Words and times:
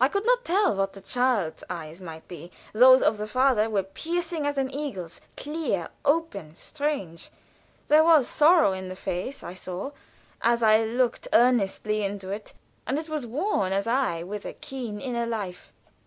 I 0.00 0.08
could 0.08 0.24
not 0.24 0.46
tell 0.46 0.74
what 0.74 0.94
the 0.94 1.02
child's 1.02 1.62
eyes 1.68 2.00
might 2.00 2.26
be 2.26 2.50
those 2.72 3.02
of 3.02 3.18
the 3.18 3.26
father 3.26 3.68
were 3.68 3.82
piercing 3.82 4.46
as 4.46 4.56
an 4.56 4.72
eagle's; 4.74 5.20
clear, 5.36 5.90
open, 6.06 6.54
strange. 6.54 7.30
There 7.88 8.02
was 8.02 8.26
sorrow 8.26 8.72
in 8.72 8.88
the 8.88 8.96
face, 8.96 9.42
I 9.42 9.52
saw, 9.52 9.90
as 10.40 10.62
I 10.62 10.82
looked 10.84 11.24
so 11.24 11.30
earnestly 11.38 12.02
into 12.02 12.30
it; 12.30 12.54
and 12.86 12.98
it 12.98 13.10
was 13.10 13.26
worn 13.26 13.74
as 13.74 13.86
if 13.86 14.26
with 14.26 14.46
a 14.46 14.54
keen 14.54 15.02
inner 15.02 15.26
life. 15.26 15.70